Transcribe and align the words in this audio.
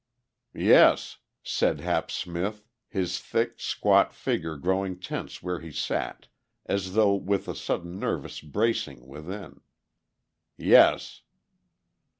"Yes," 0.55 1.19
said 1.43 1.79
Hap 1.79 2.09
Smith, 2.09 2.65
his 2.87 3.19
thick, 3.19 3.59
squat 3.59 4.15
figure 4.15 4.57
growing 4.57 4.99
tense 4.99 5.43
where 5.43 5.59
he 5.59 5.71
sat 5.71 6.27
as 6.65 6.95
though 6.95 7.13
with 7.13 7.47
a 7.47 7.53
sudden 7.53 7.99
nervous 7.99 8.41
bracing 8.41 9.05
within. 9.07 9.61
"Yes." 10.57 11.21